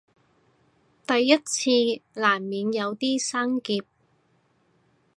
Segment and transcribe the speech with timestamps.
[1.05, 1.69] 第一次
[2.19, 3.83] 難免有啲生澀